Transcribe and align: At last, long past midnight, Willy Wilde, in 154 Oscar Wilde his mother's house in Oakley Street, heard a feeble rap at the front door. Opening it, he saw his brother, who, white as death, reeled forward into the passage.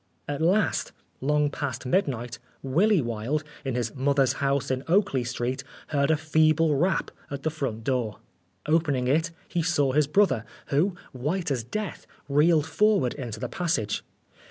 At 0.27 0.41
last, 0.41 0.93
long 1.21 1.51
past 1.51 1.85
midnight, 1.85 2.39
Willy 2.63 3.03
Wilde, 3.03 3.43
in 3.63 3.75
154 3.75 3.75
Oscar 3.75 3.75
Wilde 3.75 3.77
his 3.77 3.95
mother's 3.95 4.33
house 4.41 4.71
in 4.71 4.83
Oakley 4.87 5.23
Street, 5.23 5.63
heard 5.89 6.09
a 6.09 6.17
feeble 6.17 6.75
rap 6.75 7.11
at 7.29 7.43
the 7.43 7.51
front 7.51 7.83
door. 7.83 8.17
Opening 8.65 9.07
it, 9.07 9.29
he 9.47 9.61
saw 9.61 9.91
his 9.91 10.07
brother, 10.07 10.43
who, 10.69 10.95
white 11.11 11.51
as 11.51 11.63
death, 11.63 12.07
reeled 12.27 12.65
forward 12.65 13.13
into 13.13 13.39
the 13.39 13.47
passage. 13.47 14.03